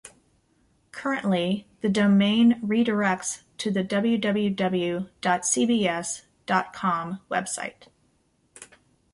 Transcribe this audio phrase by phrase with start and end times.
[0.91, 7.85] Currently, the domain redirects to the www dot cbs dot com website.